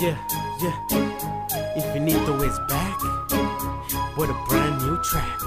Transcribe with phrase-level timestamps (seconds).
[0.00, 0.16] Yeah,
[0.60, 0.76] yeah.
[1.74, 3.00] Infinito is back
[4.16, 5.38] with a brand new track.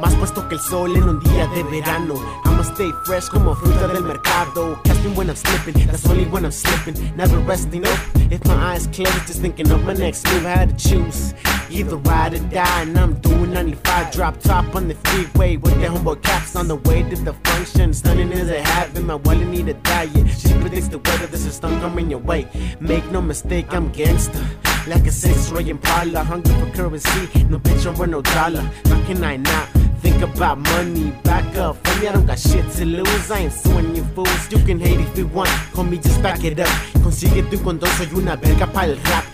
[0.00, 2.14] Más puesto que el sol en un día de verano.
[2.44, 4.80] I'ma stay fresh como fruta del mercado.
[4.82, 6.96] Casting when I'm slipping, that's only when I'm slipping.
[7.16, 7.98] Never resting up.
[8.32, 10.44] If my eyes closed, just thinking of my next move.
[10.44, 11.34] I had to choose
[11.74, 14.12] either ride or die, and I'm doing 95.
[14.12, 17.92] Drop top on the freeway with the homeboy caps on the way to the function.
[17.92, 20.28] Stunning as a habit, my wallet need a diet.
[20.38, 22.48] She predicts the weather, this is storm coming your way.
[22.80, 24.44] Make no mistake, I'm gangster.
[24.86, 28.62] Like a six-ray Impala, hungry for currency, no picture with no dollar.
[28.86, 29.68] How can I not?
[30.00, 31.76] Think about money, back up.
[31.86, 33.30] For me, I don't got shit to lose.
[33.30, 34.50] I ain't suing you fools.
[34.50, 36.68] You can hate if you want, homie, just back it up.
[37.02, 39.33] Consigue tu cuando soy una verga para el rap.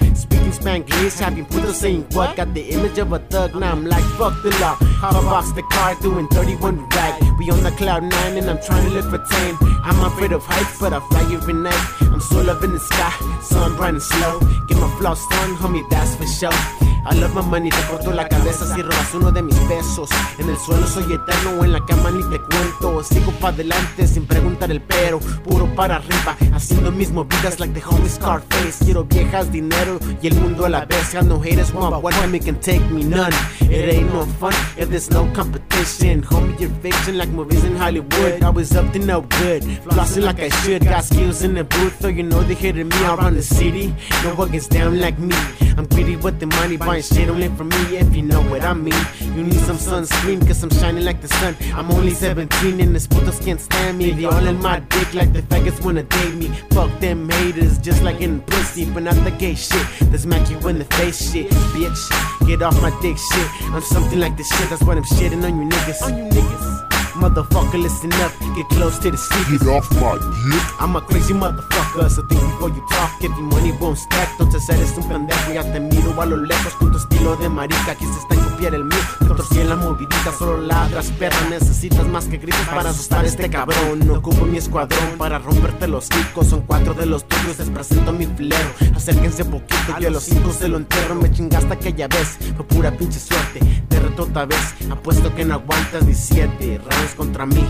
[0.60, 2.36] Speaking Spanglish, having putos saying what?
[2.36, 4.76] Got the image of a thug, now I'm like, fuck the law.
[5.00, 7.38] Hop box the car, doing 31 rag.
[7.38, 9.56] We on the cloud nine, and I'm trying to live for tame.
[9.82, 11.86] I'm afraid of heights, but I fly every night.
[12.02, 14.40] I'm so up in the sky, sun I'm running slow.
[14.68, 16.89] Get my flaws done, homie, that's for sure.
[17.06, 20.10] I love my money, te corto la cabeza si robas uno de mis pesos.
[20.38, 23.02] En el suelo soy eterno, en la cama ni te cuento.
[23.02, 27.80] Sigo pa' adelante sin preguntar el pero, puro para arriba, haciendo mis movidas like the
[27.80, 28.84] homie Scarface.
[28.84, 31.14] Quiero viejas, dinero y el mundo a la vez.
[31.24, 33.32] No haters, want but one can take me none.
[33.62, 36.22] It ain't no fun if there's no competition.
[36.22, 38.42] Homie, you're fiction like movies in Hollywood.
[38.42, 40.84] I was up to no good, flossing like I should.
[40.84, 43.94] Got skills in the booth, so you know they hitting me around the city.
[44.24, 45.34] No one gets down like me.
[45.80, 48.74] I'm greedy with the money, buying shit only for me, if you know what I
[48.74, 49.02] mean.
[49.34, 51.56] You need some sunscreen, cause I'm shining like the sun.
[51.72, 54.10] I'm only 17 and the putos can't stand me.
[54.10, 56.48] They all in my dick like the faggots wanna date me.
[56.72, 59.86] Fuck them haters, just like in the pussy, but not the gay shit.
[60.12, 62.46] The smack you in the face shit, bitch.
[62.46, 63.48] Get off my dick shit.
[63.72, 66.02] I'm something like this shit, that's why I'm shitting on you niggas.
[66.02, 66.59] On you niggas.
[67.20, 69.60] Motherfucker, listen up, get close to the speakers.
[69.60, 70.80] Get off my dick.
[70.80, 73.10] I'm a crazy motherfucker, so think before you talk.
[73.20, 75.52] Your money won't stack, entonces eres un pendejo.
[75.52, 77.94] Ya te miro a lo lejos con tu estilo de marica.
[77.94, 80.32] Quisiste copiar el mío, te torcí en la movidita.
[80.38, 81.36] Solo ladras, perra.
[81.50, 84.00] Necesitas más que gritos para asustar a este cabrón.
[84.06, 86.46] No ocupo mi escuadrón para romperte los ricos.
[86.46, 88.70] Son cuatro de los tuyos, les presento mi filero.
[88.96, 91.16] Acérquense poquito, yo a los cinco se lo entierro.
[91.16, 93.60] Me chingaste aquella vez, fue pura pinche suerte.
[94.18, 97.64] Otra vez, apuesto que no aguantas 17 rounds contra mí.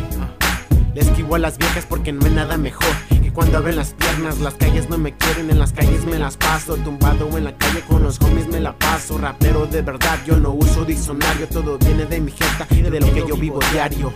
[0.95, 2.89] Le esquivo a las viejas porque no hay nada mejor
[3.23, 4.41] que cuando abren las piernas.
[4.41, 6.77] Las calles no me quieren, en las calles me las paso.
[6.77, 9.17] Tumbado en la calle con los homies me la paso.
[9.17, 11.47] Rapero de verdad, yo no uso diccionario.
[11.49, 14.13] Todo viene de mi jeta y de lo que yo vivo diario.